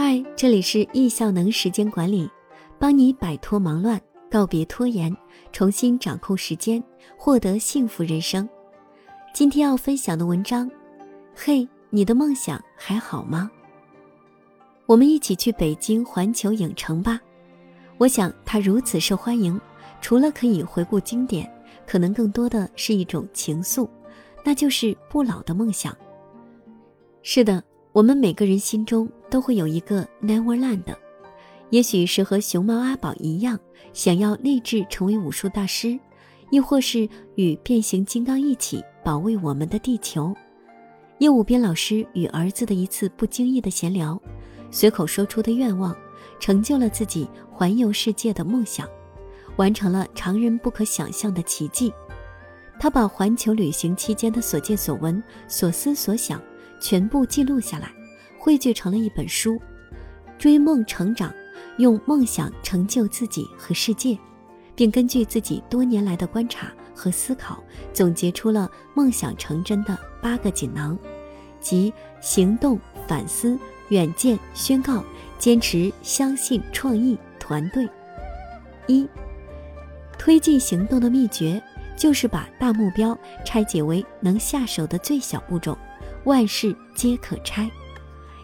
[0.00, 2.30] 嗨，这里是易效能时间管理，
[2.78, 4.00] 帮你摆脱忙乱，
[4.30, 5.12] 告别拖延，
[5.50, 6.80] 重新掌控时间，
[7.16, 8.48] 获得幸福人生。
[9.34, 10.70] 今天要分享的文章，
[11.34, 13.50] 嘿，你的梦想还好吗？
[14.86, 17.20] 我们一起去北京环球影城吧。
[17.96, 19.60] 我想它如此受欢迎，
[20.00, 21.52] 除了可以回顾经典，
[21.84, 23.88] 可能更多的是一种情愫，
[24.44, 25.92] 那就是不老的梦想。
[27.24, 27.60] 是的。
[27.92, 30.84] 我们每个人心中都会有一个 Neverland，
[31.70, 33.58] 也许是和熊猫阿宝一样，
[33.92, 35.98] 想要立志成为武术大师，
[36.50, 40.34] 亦或是与变形金刚一起保卫我们的地球。
[41.18, 44.20] 叶武斌老师与儿子的一次不经意的闲聊，
[44.70, 45.96] 随口说出的愿望，
[46.38, 48.86] 成就了自己环游世界的梦想，
[49.56, 51.92] 完成了常人不可想象的奇迹。
[52.78, 56.40] 他把环球旅行期间的所见所闻、所思所想。
[56.80, 57.90] 全部记录下来，
[58.38, 59.54] 汇聚成了一本书
[60.38, 61.30] 《追梦成长》，
[61.78, 64.16] 用梦想成就自己和世界，
[64.74, 67.62] 并根据自己多年来的观察和思考，
[67.92, 70.98] 总结出了梦想成真的八个锦囊，
[71.60, 75.04] 即行动、反思、远见、宣告、
[75.38, 77.88] 坚持、相信、创意、团队。
[78.86, 79.06] 一、
[80.18, 81.62] 推进行动的秘诀
[81.96, 85.76] 就是把大目标拆解为能下手的最小步骤。
[86.24, 87.70] 万事皆可拆，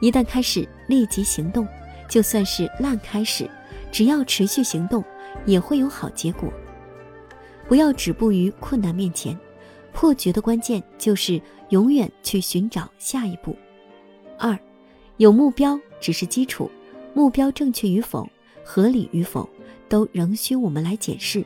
[0.00, 1.66] 一旦开始立即行动，
[2.08, 3.48] 就算是烂开始，
[3.90, 5.02] 只要持续行动，
[5.46, 6.52] 也会有好结果。
[7.68, 9.38] 不要止步于困难面前，
[9.92, 13.56] 破局的关键就是永远去寻找下一步。
[14.38, 14.58] 二，
[15.16, 16.70] 有目标只是基础，
[17.14, 18.28] 目标正确与否、
[18.64, 19.48] 合理与否，
[19.88, 21.44] 都仍需我们来检视。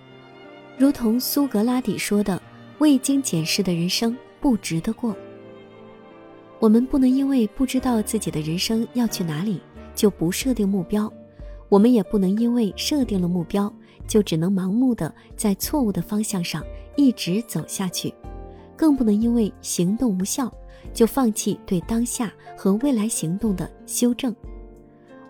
[0.77, 2.41] 如同苏格拉底说的
[2.79, 5.15] ：“未经检视的人生不值得过。”
[6.61, 9.61] 我们不能因为不知道自己的人生要去哪里，
[9.95, 11.07] 就不设定目标；
[11.69, 13.71] 我们也不能因为设定了目标，
[14.07, 16.65] 就只能盲目的在错误的方向上
[16.97, 18.11] 一直走下去；
[18.77, 20.51] 更不能因为行动无效，
[20.95, 24.35] 就放弃对当下和未来行动的修正。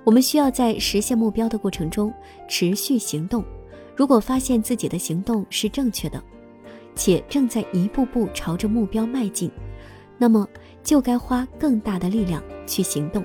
[0.04, 2.12] 我们需要在实现目标的过程中
[2.46, 3.42] 持续行动。
[3.96, 6.22] 如果发现自己的行动是正确的，
[6.94, 9.50] 且正在一步步朝着目标迈进，
[10.16, 10.46] 那么。
[10.84, 13.24] 就该花更大的力量去行动，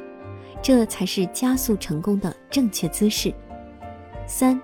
[0.62, 3.32] 这才是加速成功的正确姿势。
[4.26, 4.60] 三，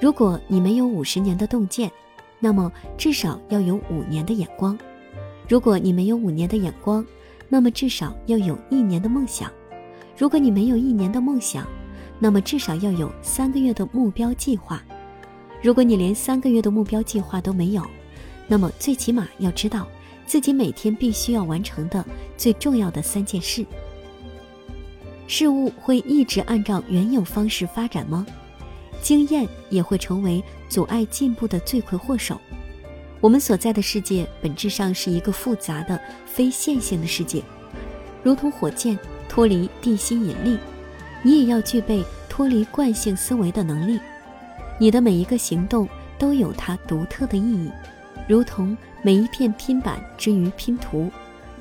[0.00, 1.90] 如果你没有五十年的洞见，
[2.38, 4.76] 那么至少要有五年的眼光；
[5.48, 7.04] 如果你没有五年的眼光，
[7.48, 9.48] 那么至少要有一年的梦想；
[10.16, 11.66] 如果你没有一年的梦想，
[12.18, 14.76] 那么至少要有三个月的目标计划；
[15.62, 17.82] 如果你连三个月的目标计划都没有，
[18.46, 19.86] 那么最起码要知道。
[20.26, 22.04] 自己每天必须要完成的
[22.36, 23.64] 最重要的三件事。
[25.26, 28.26] 事物会一直按照原有方式发展吗？
[29.02, 32.40] 经验也会成为阻碍进步的罪魁祸首。
[33.20, 37.42] 我们所在的世界本质上是一个复杂的非线性的世界，
[38.22, 38.98] 如同火箭
[39.28, 40.58] 脱离地心引力，
[41.22, 43.98] 你也要具备脱离惯性思维的能力。
[44.78, 47.70] 你的每一个行动都有它独特的意义。
[48.26, 51.10] 如同每一片拼板之于拼图，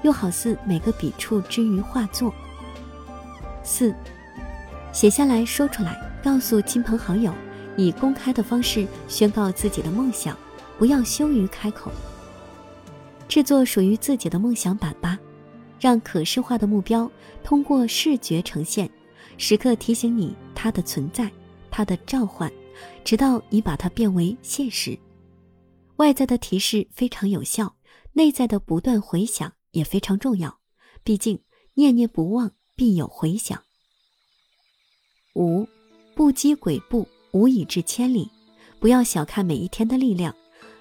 [0.01, 2.34] 又好似每个笔触之于画作。
[3.63, 3.94] 四，
[4.91, 7.34] 写下来说出来，告诉亲朋好友，
[7.75, 10.38] 以公开的方式宣告自己的梦想，
[10.78, 11.91] 不要羞于开口。
[13.28, 15.18] 制作属于自己的梦想板吧，
[15.80, 17.09] 让可视化的目标
[17.44, 18.90] 通过视觉呈现，
[19.38, 21.31] 时刻提醒你它的存在，
[21.72, 22.51] 它的召唤，
[23.03, 24.97] 直到你把它变为现实。
[25.98, 27.76] 外在的提示非常有效，
[28.14, 30.59] 内在的不断回想也非常重要。
[31.04, 31.40] 毕竟
[31.76, 33.62] 念念不忘，必有回响。
[35.36, 35.68] 五，
[36.16, 38.30] 不积跬步，无以至千里。
[38.80, 40.36] 不要小看每一天的力量，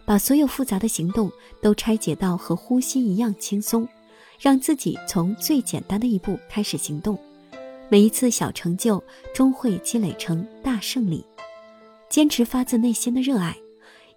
[0.05, 1.31] 把所有复杂的行动
[1.61, 3.89] 都拆解到和呼吸一样轻松，
[4.41, 7.19] 让自己从最简单的一步开始行动。
[7.89, 9.03] 每一次小成就
[9.35, 11.25] 终会积累成大胜利。
[12.09, 13.57] 坚持发自内心的热爱。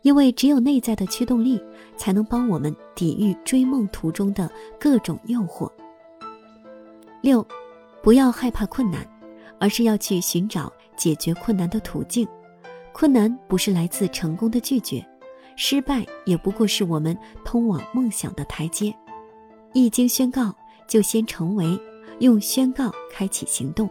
[0.05, 1.59] 因为只有内在的驱动力，
[1.97, 4.47] 才能帮我们抵御追梦途中的
[4.79, 5.67] 各种诱惑。
[7.21, 7.43] 六，
[8.03, 9.03] 不要害怕困难，
[9.59, 12.27] 而是要去寻找解决困难的途径。
[12.93, 15.03] 困难不是来自成功的拒绝，
[15.55, 18.95] 失败也不过是我们通往梦想的台阶。
[19.73, 20.53] 一经宣告，
[20.87, 21.79] 就先成为，
[22.19, 23.89] 用宣告开启行动。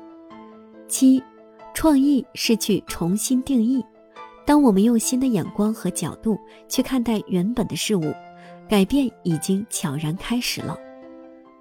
[0.87, 1.21] 七，
[1.75, 3.85] 创意是去重新定义。
[4.47, 6.39] 当我们用新的眼光和角度
[6.69, 8.15] 去看待原本的事物，
[8.69, 10.79] 改变已经悄然开始了。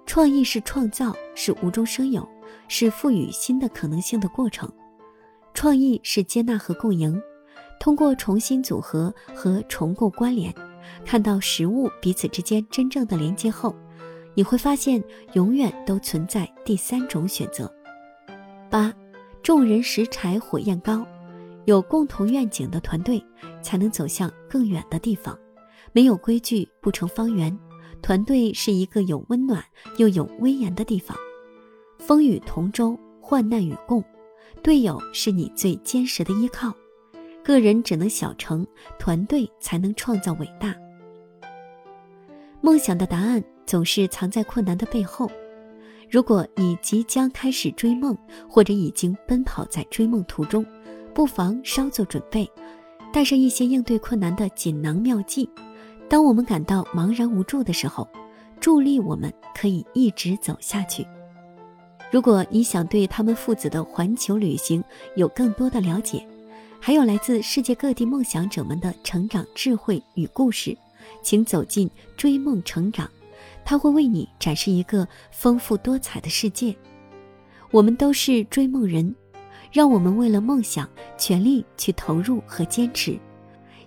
[0.06, 2.28] 创意是创造，是无中生有，
[2.68, 4.70] 是赋予新的可能性的过程。
[5.54, 7.18] 创意是接纳和共赢，
[7.80, 10.52] 通过重新组合和重构关联，
[11.06, 13.74] 看到食物彼此之间真正的连接后，
[14.34, 15.02] 你会发现
[15.32, 17.72] 永远都存在第三种选择。
[18.68, 18.92] 八，
[19.42, 21.06] 众人拾柴火焰高，
[21.66, 23.24] 有共同愿景的团队
[23.62, 25.38] 才能走向更远的地方。
[25.92, 27.56] 没有规矩不成方圆，
[28.02, 29.64] 团队是一个有温暖
[29.98, 31.16] 又有威严的地方。
[31.98, 34.02] 风雨同舟，患难与共。
[34.62, 36.74] 队友是你最坚实的依靠，
[37.44, 38.66] 个人只能小成，
[38.98, 40.74] 团队才能创造伟大。
[42.60, 45.30] 梦想的答案总是藏在困难的背后。
[46.10, 48.16] 如果你即将开始追梦，
[48.48, 50.64] 或者已经奔跑在追梦途中，
[51.14, 52.50] 不妨稍作准备，
[53.12, 55.48] 带上一些应对困难的锦囊妙计。
[56.08, 58.06] 当我们感到茫然无助的时候，
[58.60, 61.06] 助力我们可以一直走下去。
[62.10, 64.82] 如果你想对他们父子的环球旅行
[65.14, 66.26] 有更多的了解，
[66.80, 70.76] 还有来自世界各地梦想者们的成长智慧与故事，
[71.22, 73.08] 请走进追梦成长，
[73.64, 76.74] 他会为你展示一个丰富多彩的世界。
[77.70, 79.14] 我们都是追梦人，
[79.74, 80.88] 让我们为了梦想
[81.18, 83.18] 全力去投入和坚持，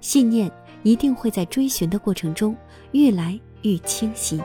[0.01, 0.51] 信念
[0.83, 2.53] 一定会在追寻的过程中
[2.91, 4.37] 越来越清晰。